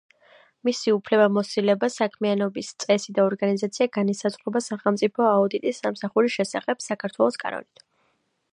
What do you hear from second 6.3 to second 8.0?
შესახებ“ საქართველოს კანონით.